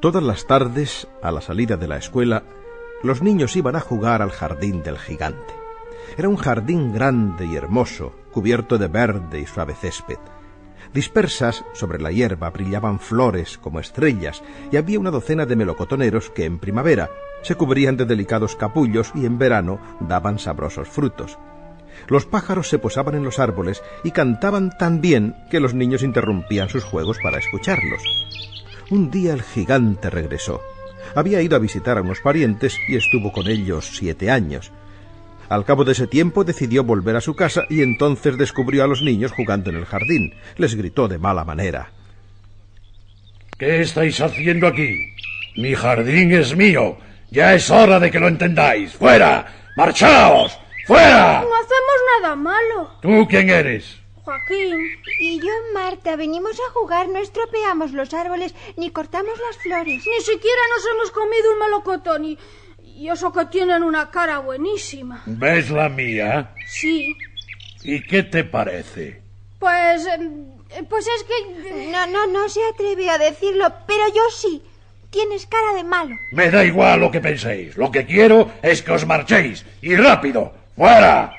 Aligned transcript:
Todas 0.00 0.22
las 0.22 0.46
tardes, 0.46 1.08
a 1.22 1.32
la 1.32 1.40
salida 1.40 1.76
de 1.76 1.88
la 1.88 1.96
escuela, 1.96 2.44
los 3.02 3.20
niños 3.20 3.56
iban 3.56 3.74
a 3.74 3.80
jugar 3.80 4.22
al 4.22 4.30
jardín 4.30 4.84
del 4.84 4.96
gigante. 4.96 5.52
Era 6.16 6.28
un 6.28 6.36
jardín 6.36 6.92
grande 6.92 7.46
y 7.46 7.56
hermoso, 7.56 8.14
cubierto 8.30 8.78
de 8.78 8.86
verde 8.86 9.40
y 9.40 9.46
suave 9.46 9.74
césped. 9.74 10.18
Dispersas 10.94 11.64
sobre 11.72 12.00
la 12.00 12.12
hierba 12.12 12.50
brillaban 12.50 13.00
flores 13.00 13.58
como 13.58 13.80
estrellas 13.80 14.40
y 14.70 14.76
había 14.76 15.00
una 15.00 15.10
docena 15.10 15.46
de 15.46 15.56
melocotoneros 15.56 16.30
que 16.30 16.44
en 16.44 16.60
primavera 16.60 17.10
se 17.42 17.56
cubrían 17.56 17.96
de 17.96 18.04
delicados 18.04 18.54
capullos 18.54 19.10
y 19.16 19.26
en 19.26 19.36
verano 19.36 19.80
daban 19.98 20.38
sabrosos 20.38 20.88
frutos. 20.88 21.38
Los 22.06 22.24
pájaros 22.24 22.68
se 22.68 22.78
posaban 22.78 23.16
en 23.16 23.24
los 23.24 23.40
árboles 23.40 23.82
y 24.04 24.12
cantaban 24.12 24.70
tan 24.78 25.00
bien 25.00 25.34
que 25.50 25.58
los 25.58 25.74
niños 25.74 26.04
interrumpían 26.04 26.68
sus 26.68 26.84
juegos 26.84 27.18
para 27.20 27.38
escucharlos. 27.38 28.02
Un 28.90 29.10
día 29.10 29.34
el 29.34 29.42
gigante 29.42 30.08
regresó. 30.08 30.62
Había 31.14 31.42
ido 31.42 31.56
a 31.56 31.58
visitar 31.58 31.98
a 31.98 32.02
unos 32.02 32.20
parientes 32.20 32.78
y 32.88 32.96
estuvo 32.96 33.32
con 33.32 33.46
ellos 33.46 33.90
siete 33.92 34.30
años. 34.30 34.72
Al 35.48 35.64
cabo 35.64 35.84
de 35.84 35.92
ese 35.92 36.06
tiempo 36.06 36.44
decidió 36.44 36.84
volver 36.84 37.16
a 37.16 37.20
su 37.20 37.34
casa 37.34 37.64
y 37.68 37.82
entonces 37.82 38.36
descubrió 38.36 38.84
a 38.84 38.86
los 38.86 39.02
niños 39.02 39.32
jugando 39.32 39.70
en 39.70 39.76
el 39.76 39.86
jardín. 39.86 40.34
Les 40.56 40.74
gritó 40.74 41.08
de 41.08 41.18
mala 41.18 41.44
manera. 41.44 41.90
¿Qué 43.58 43.80
estáis 43.80 44.20
haciendo 44.20 44.66
aquí? 44.66 45.14
Mi 45.56 45.74
jardín 45.74 46.32
es 46.32 46.56
mío. 46.56 46.98
Ya 47.30 47.54
es 47.54 47.70
hora 47.70 47.98
de 47.98 48.10
que 48.10 48.20
lo 48.20 48.28
entendáis. 48.28 48.92
¡Fuera! 48.92 49.46
¡Marchaos! 49.76 50.58
¡Fuera! 50.86 51.42
No 51.42 51.54
hacemos 51.54 52.22
nada 52.22 52.36
malo. 52.36 52.90
¿Tú 53.02 53.26
quién 53.28 53.50
eres? 53.50 53.98
Joaquín. 54.28 54.76
Y 55.20 55.40
yo, 55.40 55.48
Marta, 55.72 56.14
venimos 56.16 56.52
a 56.60 56.72
jugar, 56.72 57.08
no 57.08 57.18
estropeamos 57.18 57.92
los 57.92 58.12
árboles 58.12 58.54
ni 58.76 58.90
cortamos 58.90 59.32
las 59.46 59.56
flores. 59.62 60.04
Ni 60.06 60.20
siquiera 60.22 60.60
nos 60.74 60.86
hemos 60.92 61.10
comido 61.12 61.52
un 61.54 61.58
melocotón 61.60 62.24
y, 62.26 62.38
y 62.82 63.08
eso 63.08 63.32
que 63.32 63.46
tienen 63.46 63.82
una 63.82 64.10
cara 64.10 64.40
buenísima. 64.40 65.22
¿Ves 65.24 65.70
la 65.70 65.88
mía? 65.88 66.52
Sí. 66.66 67.16
¿Y 67.82 68.02
qué 68.02 68.22
te 68.22 68.44
parece? 68.44 69.22
Pues... 69.58 70.06
eh, 70.06 70.82
Pues 70.90 71.06
es 71.06 71.24
que... 71.24 71.86
No, 71.90 72.06
no, 72.08 72.26
no 72.26 72.48
se 72.50 72.60
atreve 72.74 73.08
a 73.08 73.16
decirlo, 73.16 73.72
pero 73.86 74.06
yo 74.14 74.22
sí. 74.30 74.62
Tienes 75.10 75.46
cara 75.46 75.72
de 75.72 75.84
malo. 75.84 76.14
Me 76.32 76.50
da 76.50 76.62
igual 76.66 77.00
lo 77.00 77.10
que 77.10 77.20
penséis. 77.22 77.78
Lo 77.78 77.90
que 77.90 78.04
quiero 78.04 78.52
es 78.60 78.82
que 78.82 78.92
os 78.92 79.06
marchéis. 79.06 79.64
¡Y 79.80 79.96
rápido! 79.96 80.52
¡Fuera! 80.76 81.32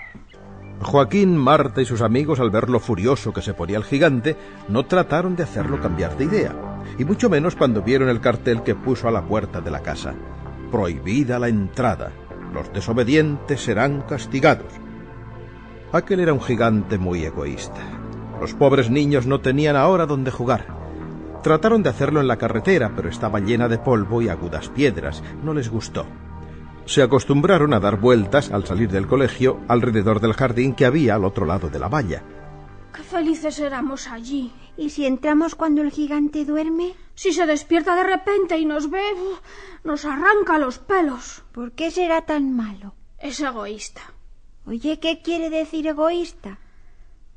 Joaquín, 0.81 1.35
Marta 1.35 1.81
y 1.81 1.85
sus 1.85 2.01
amigos, 2.01 2.39
al 2.39 2.51
ver 2.51 2.69
lo 2.69 2.79
furioso 2.79 3.33
que 3.33 3.41
se 3.41 3.53
ponía 3.53 3.77
el 3.77 3.83
gigante, 3.83 4.37
no 4.69 4.85
trataron 4.85 5.35
de 5.35 5.43
hacerlo 5.43 5.81
cambiar 5.81 6.17
de 6.17 6.25
idea, 6.25 6.55
y 6.97 7.03
mucho 7.03 7.29
menos 7.29 7.55
cuando 7.55 7.81
vieron 7.81 8.07
el 8.09 8.21
cartel 8.21 8.63
que 8.63 8.75
puso 8.75 9.07
a 9.07 9.11
la 9.11 9.23
puerta 9.23 9.59
de 9.59 9.71
la 9.71 9.81
casa. 9.81 10.13
Prohibida 10.71 11.37
la 11.37 11.49
entrada. 11.49 12.11
Los 12.53 12.71
desobedientes 12.71 13.61
serán 13.61 14.01
castigados. 14.01 14.71
Aquel 15.91 16.21
era 16.21 16.33
un 16.33 16.41
gigante 16.41 16.97
muy 16.97 17.23
egoísta. 17.25 17.81
Los 18.39 18.53
pobres 18.53 18.89
niños 18.89 19.25
no 19.25 19.41
tenían 19.41 19.75
ahora 19.75 20.05
dónde 20.05 20.31
jugar. 20.31 20.65
Trataron 21.43 21.83
de 21.83 21.89
hacerlo 21.89 22.21
en 22.21 22.27
la 22.27 22.37
carretera, 22.37 22.93
pero 22.95 23.09
estaba 23.09 23.39
llena 23.39 23.67
de 23.67 23.79
polvo 23.79 24.21
y 24.21 24.29
agudas 24.29 24.69
piedras. 24.69 25.23
No 25.43 25.53
les 25.53 25.69
gustó. 25.69 26.05
Se 26.89 27.03
acostumbraron 27.03 27.75
a 27.75 27.79
dar 27.79 27.99
vueltas 27.99 28.49
al 28.49 28.65
salir 28.65 28.89
del 28.89 29.05
colegio 29.05 29.59
alrededor 29.67 30.19
del 30.19 30.33
jardín 30.33 30.73
que 30.73 30.87
había 30.87 31.13
al 31.13 31.23
otro 31.23 31.45
lado 31.45 31.69
de 31.69 31.77
la 31.77 31.87
valla. 31.87 32.23
Qué 32.91 33.03
felices 33.03 33.59
éramos 33.59 34.07
allí. 34.07 34.51
¿Y 34.75 34.89
si 34.89 35.05
entramos 35.05 35.53
cuando 35.53 35.83
el 35.83 35.91
gigante 35.91 36.45
duerme? 36.45 36.95
Si 37.13 37.31
se 37.31 37.45
despierta 37.45 37.95
de 37.95 38.05
repente 38.05 38.57
y 38.57 38.65
nos 38.65 38.89
ve, 38.89 39.03
uf, 39.13 39.39
nos 39.83 40.03
arranca 40.03 40.57
los 40.57 40.79
pelos. 40.79 41.43
¿Por 41.51 41.73
qué 41.73 41.91
será 41.91 42.25
tan 42.25 42.55
malo? 42.55 42.95
Es 43.19 43.39
egoísta. 43.39 44.01
Oye, 44.65 44.99
¿qué 44.99 45.21
quiere 45.21 45.51
decir 45.51 45.85
egoísta? 45.85 46.57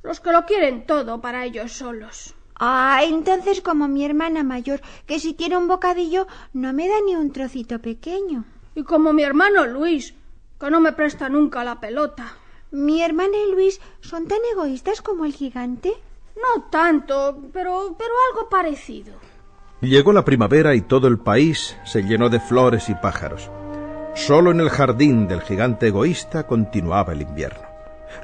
Los 0.03 0.21
que 0.21 0.33
lo 0.33 0.47
quieren 0.47 0.87
todo 0.87 1.21
para 1.21 1.45
ellos 1.45 1.73
solos. 1.73 2.35
Ah, 2.59 3.03
entonces 3.05 3.61
como 3.61 3.87
mi 3.87 4.03
hermana 4.03 4.45
mayor, 4.45 4.81
que 5.05 5.21
si 5.21 5.35
tiene 5.35 5.59
un 5.59 5.69
bocadillo 5.69 6.27
no 6.55 6.73
me 6.73 6.89
da 6.89 6.95
ni 7.05 7.17
un 7.17 7.33
trocito 7.33 7.81
pequeño. 7.81 8.47
Y 8.75 8.85
como 8.85 9.13
mi 9.13 9.23
hermano 9.23 9.67
Luis, 9.67 10.15
que 10.59 10.71
no 10.71 10.81
me 10.81 10.93
presta 10.93 11.29
nunca 11.29 11.65
la 11.65 11.81
pelota. 11.81 12.37
¿Mi 12.71 13.03
hermana 13.03 13.37
y 13.47 13.53
Luis 13.53 13.81
son 14.01 14.29
tan 14.29 14.39
egoístas 14.53 15.03
como 15.03 15.25
el 15.25 15.35
gigante? 15.35 15.93
No 16.37 16.65
tanto, 16.71 17.39
pero, 17.53 17.95
pero 17.99 18.15
algo 18.31 18.49
parecido. 18.49 19.13
Llegó 19.81 20.13
la 20.13 20.25
primavera 20.25 20.75
y 20.75 20.81
todo 20.81 21.09
el 21.09 21.19
país 21.19 21.77
se 21.85 22.03
llenó 22.03 22.31
de 22.31 22.41
flores 22.41 22.89
y 22.89 22.95
pájaros. 22.95 23.51
Solo 24.15 24.51
en 24.51 24.61
el 24.61 24.71
jardín 24.71 25.27
del 25.27 25.43
gigante 25.43 25.89
egoísta 25.89 26.47
continuaba 26.47 27.13
el 27.13 27.23
invierno. 27.23 27.67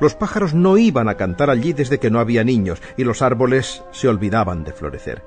Los 0.01 0.15
pájaros 0.15 0.55
no 0.55 0.79
iban 0.79 1.09
a 1.09 1.17
cantar 1.17 1.51
allí 1.51 1.73
desde 1.73 1.99
que 1.99 2.11
no 2.11 2.21
había 2.21 2.45
niños 2.45 2.81
y 2.97 3.05
los 3.05 3.23
árboles 3.23 3.83
se 3.91 4.07
olvidaban 4.09 4.65
de 4.65 4.73
florecer. 4.73 5.25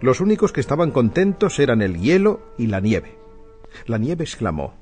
Los 0.00 0.20
únicos 0.20 0.52
que 0.52 0.60
estaban 0.60 0.90
contentos 0.90 1.58
eran 1.58 1.82
el 1.82 1.98
hielo 2.00 2.40
y 2.56 2.68
la 2.68 2.80
nieve. 2.80 3.23
La 3.86 3.98
nieve 3.98 4.24
exclamó 4.24 4.74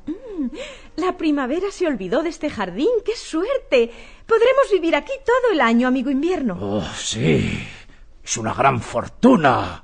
La 0.97 1.17
primavera 1.17 1.71
se 1.71 1.87
olvidó 1.87 2.23
de 2.23 2.31
este 2.31 2.51
jardín. 2.51 2.89
¡Qué 3.05 3.17
suerte! 3.17 3.91
Podremos 4.27 4.71
vivir 4.73 4.95
aquí 4.97 5.13
todo 5.25 5.53
el 5.53 5.61
año, 5.61 5.89
amigo 5.89 6.11
invierno. 6.11 6.59
Oh, 6.61 6.85
sí. 6.97 7.67
Es 8.25 8.37
una 8.37 8.55
gran 8.55 8.81
fortuna. 8.81 9.83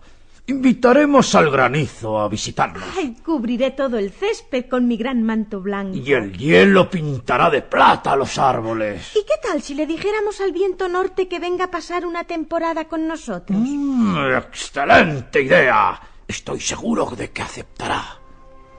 Invitaremos 0.49 1.35
al 1.35 1.51
granizo 1.51 2.19
a 2.19 2.27
visitarnos. 2.27 2.83
Ay, 2.97 3.17
cubriré 3.23 3.73
todo 3.73 3.99
el 3.99 4.11
césped 4.11 4.65
con 4.65 4.89
mi 4.89 4.97
gran 4.97 5.23
manto 5.23 5.61
blanco. 5.61 5.95
Y 5.95 6.11
el 6.15 6.39
hielo 6.39 6.89
pintará 6.89 7.51
de 7.51 7.61
plata 7.61 8.17
los 8.17 8.39
árboles. 8.39 9.15
¿Y 9.15 9.27
qué 9.27 9.35
tal 9.43 9.61
si 9.61 9.75
le 9.75 9.87
dijéramos 9.87 10.41
al 10.41 10.53
viento 10.53 10.89
norte 10.89 11.29
que 11.29 11.39
venga 11.39 11.67
a 11.67 11.71
pasar 11.71 12.07
una 12.07 12.25
temporada 12.25 12.87
con 12.87 13.07
nosotros? 13.07 13.59
Mm, 13.61 14.37
excelente 14.39 15.43
idea. 15.43 16.01
Estoy 16.27 16.61
seguro 16.61 17.11
de 17.11 17.31
que 17.31 17.43
aceptará. 17.43 18.18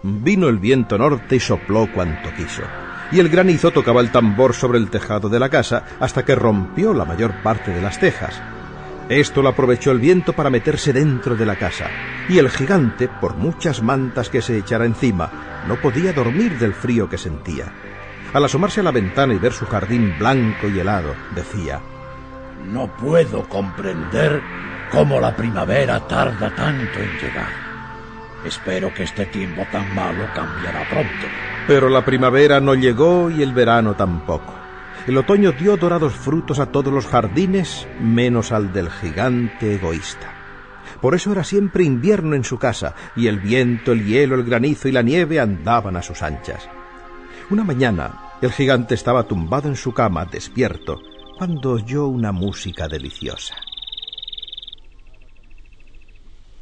Vino 0.01 0.47
el 0.47 0.59
viento 0.59 0.97
norte 0.97 1.35
y 1.35 1.39
sopló 1.39 1.91
cuanto 1.93 2.33
quiso. 2.33 2.63
Y 3.11 3.19
el 3.19 3.27
granizo 3.27 3.71
tocaba 3.71 4.01
el 4.01 4.11
tambor 4.11 4.53
sobre 4.53 4.77
el 4.77 4.89
tejado 4.89 5.27
de 5.27 5.39
la 5.39 5.49
casa 5.49 5.83
hasta 5.99 6.23
que 6.23 6.35
rompió 6.35 6.93
la 6.93 7.05
mayor 7.05 7.33
parte 7.43 7.71
de 7.71 7.81
las 7.81 7.99
tejas. 7.99 8.41
Esto 9.09 9.41
lo 9.41 9.49
aprovechó 9.49 9.91
el 9.91 9.99
viento 9.99 10.33
para 10.33 10.51
meterse 10.51 10.93
dentro 10.93 11.35
de 11.35 11.45
la 11.45 11.55
casa, 11.55 11.87
y 12.29 12.37
el 12.37 12.49
gigante, 12.49 13.07
por 13.07 13.35
muchas 13.35 13.81
mantas 13.81 14.29
que 14.29 14.41
se 14.41 14.57
echara 14.57 14.85
encima, 14.85 15.63
no 15.67 15.75
podía 15.77 16.13
dormir 16.13 16.59
del 16.59 16.73
frío 16.73 17.09
que 17.09 17.17
sentía. 17.17 17.73
Al 18.31 18.45
asomarse 18.45 18.81
a 18.81 18.83
la 18.83 18.91
ventana 18.91 19.33
y 19.33 19.39
ver 19.39 19.51
su 19.51 19.65
jardín 19.65 20.13
blanco 20.19 20.69
y 20.69 20.79
helado, 20.79 21.15
decía 21.33 21.81
No 22.71 22.87
puedo 22.95 23.49
comprender 23.49 24.41
cómo 24.91 25.19
la 25.19 25.35
primavera 25.35 26.07
tarda 26.07 26.55
tanto 26.55 26.99
en 26.99 27.17
llegar. 27.17 27.68
Espero 28.45 28.93
que 28.93 29.03
este 29.03 29.25
tiempo 29.25 29.65
tan 29.71 29.93
malo 29.93 30.25
cambiará 30.33 30.87
pronto. 30.89 31.27
Pero 31.67 31.89
la 31.89 32.05
primavera 32.05 32.59
no 32.59 32.73
llegó 32.73 33.29
y 33.29 33.43
el 33.43 33.53
verano 33.53 33.95
tampoco. 33.95 34.53
El 35.07 35.17
otoño 35.17 35.51
dio 35.51 35.77
dorados 35.77 36.13
frutos 36.13 36.59
a 36.59 36.67
todos 36.67 36.93
los 36.93 37.07
jardines, 37.07 37.87
menos 37.99 38.51
al 38.51 38.73
del 38.73 38.89
gigante 38.89 39.75
egoísta. 39.75 40.33
Por 41.01 41.15
eso 41.15 41.31
era 41.31 41.43
siempre 41.43 41.83
invierno 41.83 42.35
en 42.35 42.43
su 42.43 42.57
casa, 42.57 42.95
y 43.15 43.27
el 43.27 43.39
viento, 43.39 43.91
el 43.91 44.05
hielo, 44.05 44.35
el 44.35 44.43
granizo 44.43 44.87
y 44.87 44.91
la 44.91 45.01
nieve 45.01 45.39
andaban 45.39 45.95
a 45.95 46.01
sus 46.01 46.21
anchas. 46.21 46.67
Una 47.49 47.63
mañana, 47.63 48.33
el 48.41 48.51
gigante 48.51 48.95
estaba 48.95 49.23
tumbado 49.23 49.69
en 49.69 49.75
su 49.75 49.93
cama, 49.93 50.25
despierto, 50.25 51.01
cuando 51.37 51.71
oyó 51.71 52.07
una 52.07 52.31
música 52.31 52.87
deliciosa. 52.87 53.55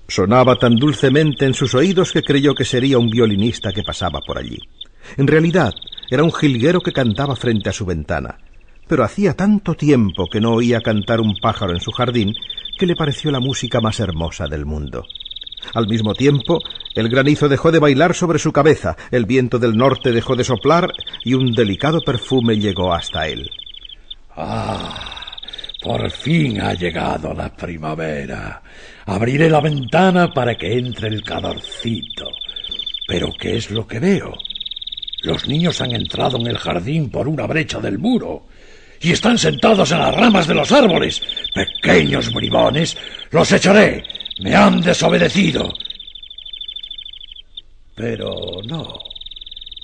Sonaba 0.07 0.55
tan 0.55 0.75
dulcemente 0.75 1.45
en 1.45 1.53
sus 1.53 1.75
oídos 1.75 2.11
que 2.11 2.23
creyó 2.23 2.55
que 2.55 2.63
sería 2.63 2.97
un 2.97 3.09
violinista 3.09 3.73
que 3.73 3.83
pasaba 3.83 4.19
por 4.21 4.37
allí. 4.37 4.57
En 5.17 5.27
realidad, 5.27 5.73
era 6.09 6.23
un 6.23 6.31
jilguero 6.31 6.81
que 6.81 6.93
cantaba 6.93 7.35
frente 7.35 7.69
a 7.69 7.73
su 7.73 7.85
ventana. 7.85 8.37
Pero 8.87 9.03
hacía 9.03 9.33
tanto 9.33 9.73
tiempo 9.73 10.27
que 10.31 10.39
no 10.39 10.53
oía 10.53 10.79
cantar 10.79 11.19
un 11.19 11.35
pájaro 11.41 11.73
en 11.73 11.81
su 11.81 11.91
jardín 11.91 12.33
que 12.77 12.85
le 12.85 12.95
pareció 12.95 13.31
la 13.31 13.41
música 13.41 13.81
más 13.81 13.99
hermosa 13.99 14.47
del 14.47 14.65
mundo. 14.65 15.03
Al 15.73 15.87
mismo 15.87 16.13
tiempo, 16.13 16.59
el 16.95 17.09
granizo 17.09 17.49
dejó 17.49 17.71
de 17.71 17.79
bailar 17.79 18.15
sobre 18.15 18.39
su 18.39 18.53
cabeza, 18.53 18.95
el 19.11 19.25
viento 19.25 19.59
del 19.59 19.75
norte 19.75 20.11
dejó 20.11 20.35
de 20.35 20.45
soplar 20.45 20.93
y 21.25 21.33
un 21.33 21.51
delicado 21.51 21.99
perfume 22.01 22.57
llegó 22.57 22.93
hasta 22.93 23.27
él. 23.27 23.49
Ah, 24.35 25.16
por 25.87 26.11
fin 26.11 26.59
ha 26.59 26.73
llegado 26.73 27.33
la 27.33 27.47
primavera. 27.47 28.61
Abriré 29.05 29.49
la 29.49 29.61
ventana 29.61 30.33
para 30.33 30.53
que 30.55 30.77
entre 30.77 31.07
el 31.07 31.23
calorcito. 31.23 32.29
Pero 33.07 33.31
¿qué 33.39 33.55
es 33.55 33.71
lo 33.71 33.87
que 33.87 33.97
veo? 33.97 34.33
Los 35.21 35.47
niños 35.47 35.79
han 35.79 35.93
entrado 35.93 36.37
en 36.39 36.47
el 36.47 36.57
jardín 36.57 37.09
por 37.09 37.29
una 37.29 37.47
brecha 37.47 37.79
del 37.79 37.99
muro 37.99 38.47
y 38.99 39.13
están 39.13 39.37
sentados 39.37 39.89
en 39.93 39.99
las 39.99 40.13
ramas 40.13 40.45
de 40.45 40.55
los 40.55 40.69
árboles. 40.73 41.21
Pequeños 41.55 42.33
bribones, 42.33 42.97
los 43.31 43.49
echaré. 43.49 44.03
Me 44.41 44.53
han 44.53 44.81
desobedecido. 44.81 45.73
Pero 47.95 48.61
no. 48.65 48.99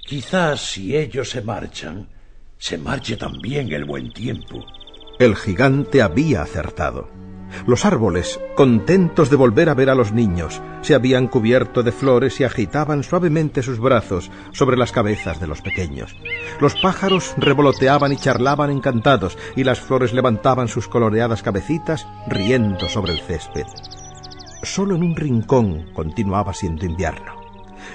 Quizás 0.05 0.59
si 0.59 0.97
ellos 0.97 1.29
se 1.29 1.41
marchan, 1.41 2.09
se 2.57 2.77
marche 2.77 3.15
también 3.15 3.71
el 3.71 3.85
buen 3.85 4.11
tiempo. 4.11 4.65
El 5.19 5.35
gigante 5.35 6.01
había 6.01 6.41
acertado. 6.41 7.07
Los 7.67 7.85
árboles, 7.85 8.39
contentos 8.55 9.29
de 9.29 9.35
volver 9.35 9.69
a 9.69 9.75
ver 9.75 9.91
a 9.91 9.95
los 9.95 10.11
niños, 10.11 10.59
se 10.81 10.95
habían 10.95 11.27
cubierto 11.27 11.83
de 11.83 11.91
flores 11.91 12.39
y 12.39 12.43
agitaban 12.43 13.03
suavemente 13.03 13.61
sus 13.61 13.79
brazos 13.79 14.31
sobre 14.53 14.75
las 14.75 14.91
cabezas 14.91 15.39
de 15.39 15.45
los 15.45 15.61
pequeños. 15.61 16.15
Los 16.59 16.73
pájaros 16.81 17.35
revoloteaban 17.37 18.11
y 18.11 18.17
charlaban 18.17 18.71
encantados, 18.71 19.37
y 19.55 19.63
las 19.63 19.79
flores 19.79 20.13
levantaban 20.13 20.67
sus 20.67 20.87
coloreadas 20.87 21.43
cabecitas 21.43 22.07
riendo 22.27 22.89
sobre 22.89 23.13
el 23.13 23.19
césped. 23.19 23.67
Solo 24.63 24.95
en 24.95 25.03
un 25.03 25.15
rincón 25.15 25.91
continuaba 25.93 26.55
siendo 26.55 26.85
invierno. 26.87 27.33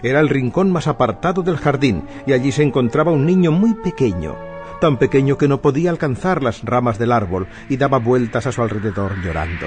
Era 0.05 0.21
el 0.21 0.29
rincón 0.29 0.71
más 0.71 0.87
apartado 0.87 1.43
del 1.43 1.57
jardín, 1.57 2.05
y 2.29 2.33
allí 2.33 2.53
se 2.53 2.63
encontraba 2.63 3.11
un 3.11 3.27
niño 3.27 3.51
muy 3.51 3.75
pequeño, 3.75 4.37
tan 4.81 4.97
pequeño 4.97 5.39
que 5.39 5.49
no 5.49 5.61
podía 5.61 5.91
alcanzar 5.91 6.43
las 6.43 6.63
ramas 6.65 6.99
del 6.99 7.13
árbol 7.13 7.47
y 7.69 7.77
daba 7.77 7.99
vueltas 7.99 8.47
a 8.47 8.53
su 8.53 8.63
alrededor 8.63 9.21
llorando. 9.23 9.67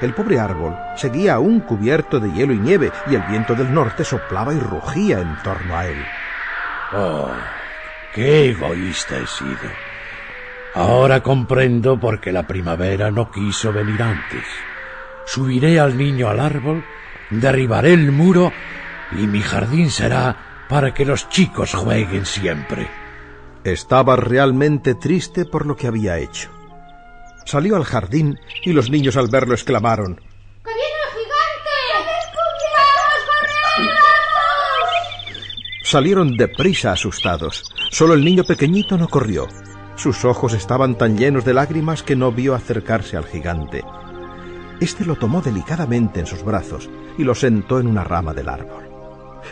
El 0.00 0.12
pobre 0.12 0.38
árbol 0.38 0.76
seguía 0.96 1.34
aún 1.34 1.60
cubierto 1.60 2.20
de 2.20 2.32
hielo 2.32 2.52
y 2.52 2.58
nieve 2.58 2.90
y 3.10 3.14
el 3.14 3.22
viento 3.22 3.54
del 3.54 3.72
norte 3.72 4.04
soplaba 4.04 4.52
y 4.52 4.58
rugía 4.58 5.20
en 5.20 5.36
torno 5.42 5.76
a 5.76 5.86
él. 5.86 6.04
Oh, 6.92 7.30
qué 8.12 8.50
egoísta 8.50 9.16
he 9.18 9.26
sido. 9.26 9.70
Ahora 10.74 11.22
comprendo 11.22 11.98
por 11.98 12.20
qué 12.20 12.32
la 12.32 12.46
primavera 12.46 13.10
no 13.10 13.30
quiso 13.30 13.72
venir 13.72 14.02
antes. 14.02 14.44
Subiré 15.26 15.78
al 15.78 15.96
niño 15.96 16.28
al 16.28 16.40
árbol, 16.40 16.84
derribaré 17.30 17.94
el 17.94 18.10
muro 18.10 18.52
y 19.12 19.26
mi 19.26 19.40
jardín 19.40 19.90
será 19.90 20.36
para 20.68 20.92
que 20.92 21.04
los 21.04 21.28
chicos 21.28 21.74
jueguen 21.74 22.26
siempre. 22.26 23.03
Estaba 23.64 24.16
realmente 24.16 24.94
triste 24.94 25.46
por 25.46 25.64
lo 25.64 25.74
que 25.74 25.86
había 25.86 26.18
hecho. 26.18 26.50
Salió 27.46 27.76
al 27.76 27.84
jardín 27.84 28.38
y 28.62 28.74
los 28.74 28.90
niños 28.90 29.16
al 29.16 29.28
verlo 29.28 29.54
exclamaron 29.54 30.16
¡Que 30.16 30.74
viene 30.74 31.00
el 31.06 31.12
gigante! 31.12 31.70
Salieron 35.82 36.36
deprisa 36.36 36.92
asustados. 36.92 37.64
Solo 37.90 38.12
el 38.12 38.22
niño 38.22 38.44
pequeñito 38.44 38.98
no 38.98 39.08
corrió. 39.08 39.48
Sus 39.96 40.26
ojos 40.26 40.52
estaban 40.52 40.98
tan 40.98 41.16
llenos 41.16 41.46
de 41.46 41.54
lágrimas 41.54 42.02
que 42.02 42.16
no 42.16 42.32
vio 42.32 42.54
acercarse 42.54 43.16
al 43.16 43.24
gigante. 43.24 43.82
Este 44.80 45.06
lo 45.06 45.16
tomó 45.16 45.40
delicadamente 45.40 46.20
en 46.20 46.26
sus 46.26 46.42
brazos 46.42 46.90
y 47.16 47.24
lo 47.24 47.34
sentó 47.34 47.80
en 47.80 47.86
una 47.86 48.04
rama 48.04 48.34
del 48.34 48.50
árbol. 48.50 48.90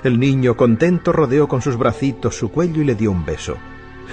El 0.04 0.20
niño 0.20 0.54
contento 0.54 1.12
rodeó 1.12 1.48
con 1.48 1.62
sus 1.62 1.78
bracitos 1.78 2.36
su 2.36 2.50
cuello 2.50 2.82
y 2.82 2.84
le 2.84 2.94
dio 2.94 3.10
un 3.10 3.24
beso. 3.24 3.56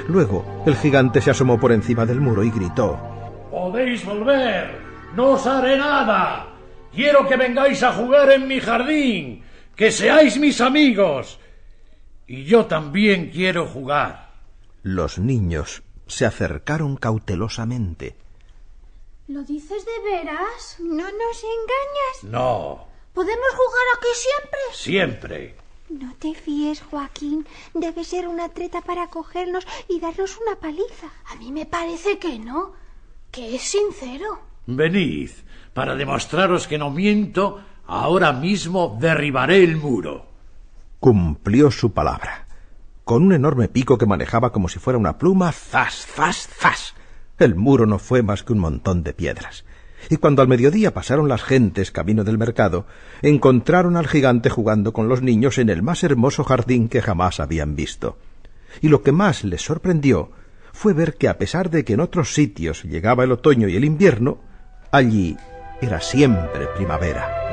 Luego 0.08 0.64
el 0.66 0.76
gigante 0.76 1.22
se 1.22 1.32
asomó 1.32 1.60
por 1.60 1.72
encima 1.72 2.06
del 2.06 2.20
muro 2.22 2.44
y 2.44 2.52
gritó 2.52 3.00
Podéis 3.52 4.06
volver. 4.06 4.80
No 5.16 5.32
os 5.32 5.46
haré 5.48 5.78
nada. 5.78 6.48
Quiero 6.94 7.28
que 7.28 7.36
vengáis 7.36 7.82
a 7.84 7.94
jugar 7.94 8.32
en 8.32 8.48
mi 8.48 8.60
jardín. 8.60 9.44
Que 9.76 9.92
seáis 9.92 10.40
mis 10.40 10.62
amigos. 10.62 11.40
Y 12.28 12.44
yo 12.46 12.66
también 12.66 13.30
quiero 13.32 13.66
jugar. 13.66 14.30
Los 14.84 15.18
niños 15.20 15.84
se 16.08 16.26
acercaron 16.26 16.96
cautelosamente. 16.98 18.16
¿Lo 19.28 19.44
dices 19.44 19.86
de 19.86 20.12
veras? 20.12 20.78
¿No 20.80 21.04
nos 21.04 21.44
engañas? 21.44 22.24
No, 22.24 22.88
¿Podemos 23.14 23.50
jugar 23.52 23.86
aquí 23.98 24.08
siempre? 24.14 24.60
siempre. 24.72 25.56
No 25.90 26.14
te 26.20 26.36
fíes, 26.36 26.82
Joaquín. 26.82 27.48
Debe 27.74 28.04
ser 28.04 28.28
una 28.28 28.50
treta 28.50 28.82
para 28.82 29.08
cogernos 29.08 29.66
y 29.88 30.00
darnos 30.00 30.38
una 30.40 30.56
paliza. 30.60 31.08
A 31.32 31.36
mí 31.38 31.52
me 31.52 31.66
parece 31.66 32.20
que 32.20 32.38
no, 32.38 32.74
que 33.32 33.56
es 33.56 33.64
sincero. 33.64 34.40
Venid, 34.68 35.32
para 35.74 35.96
demostraros 35.96 36.68
que 36.68 36.78
no 36.78 36.92
miento, 36.92 37.64
ahora 37.88 38.34
mismo 38.34 38.98
derribaré 39.00 39.64
el 39.64 39.78
muro. 39.78 40.28
Cumplió 41.00 41.72
su 41.72 41.92
palabra. 41.92 42.46
Con 43.04 43.24
un 43.24 43.34
enorme 43.34 43.68
pico 43.68 43.98
que 43.98 44.06
manejaba 44.06 44.52
como 44.52 44.70
si 44.70 44.78
fuera 44.78 45.00
una 45.00 45.18
pluma, 45.18 45.52
¡zas, 45.52 46.06
zas, 46.06 46.48
zas! 46.48 46.94
El 47.40 47.56
muro 47.56 47.88
no 47.88 47.98
fue 47.98 48.22
más 48.22 48.44
que 48.44 48.54
un 48.54 48.60
montón 48.60 49.02
de 49.02 49.14
piedras. 49.14 49.66
Y 50.10 50.18
cuando 50.18 50.42
al 50.42 50.48
mediodía 50.48 50.94
pasaron 50.94 51.28
las 51.28 51.44
gentes 51.44 51.92
camino 51.92 52.24
del 52.24 52.38
mercado, 52.38 52.86
encontraron 53.22 53.98
al 53.98 54.08
gigante 54.08 54.50
jugando 54.50 54.94
con 54.94 55.10
los 55.10 55.22
niños 55.22 55.58
en 55.58 55.70
el 55.70 55.84
más 55.84 56.04
hermoso 56.04 56.44
jardín 56.44 56.88
que 56.88 57.02
jamás 57.02 57.40
habían 57.40 57.76
visto. 57.76 58.18
Y 58.82 58.88
lo 58.88 59.02
que 59.02 59.12
más 59.12 59.44
les 59.44 59.62
sorprendió 59.62 60.32
fue 60.72 60.94
ver 60.94 61.16
que 61.16 61.28
a 61.28 61.38
pesar 61.38 61.70
de 61.70 61.84
que 61.84 61.94
en 61.94 62.00
otros 62.00 62.34
sitios 62.34 62.84
llegaba 62.84 63.24
el 63.24 63.32
otoño 63.32 63.68
y 63.68 63.76
el 63.76 63.86
invierno, 63.86 64.40
allí 64.92 65.36
era 65.82 66.00
siempre 66.00 66.68
primavera. 66.76 67.49